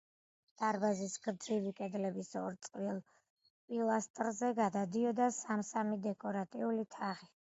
[0.59, 2.97] დარბაზის გრძივი კედლების ორ წყვილ
[3.73, 7.33] პილასტრზე გადადიოდა სამ-სამი დეკორატიული თაღი.